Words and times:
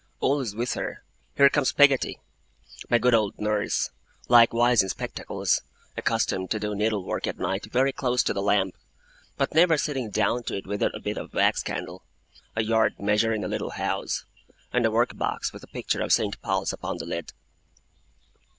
Always 0.19 0.55
with 0.55 0.73
her, 0.73 1.03
here 1.37 1.51
comes 1.51 1.73
Peggotty, 1.73 2.17
my 2.89 2.97
good 2.97 3.13
old 3.13 3.37
nurse, 3.37 3.91
likewise 4.27 4.81
in 4.81 4.89
spectacles, 4.89 5.61
accustomed 5.95 6.49
to 6.49 6.59
do 6.59 6.73
needle 6.73 7.05
work 7.05 7.27
at 7.27 7.37
night 7.37 7.67
very 7.71 7.93
close 7.93 8.23
to 8.23 8.33
the 8.33 8.41
lamp, 8.41 8.73
but 9.37 9.53
never 9.53 9.77
sitting 9.77 10.09
down 10.09 10.41
to 10.45 10.57
it 10.57 10.65
without 10.65 10.95
a 10.95 10.99
bit 10.99 11.19
of 11.19 11.35
wax 11.35 11.61
candle, 11.61 12.03
a 12.55 12.63
yard 12.63 12.99
measure 12.99 13.31
in 13.31 13.43
a 13.43 13.47
little 13.47 13.69
house, 13.69 14.25
and 14.73 14.87
a 14.87 14.91
work 14.91 15.15
box 15.19 15.53
with 15.53 15.61
a 15.61 15.67
picture 15.67 16.01
of 16.01 16.11
St. 16.11 16.41
Paul's 16.41 16.73
upon 16.73 16.97
the 16.97 17.05
lid. 17.05 17.31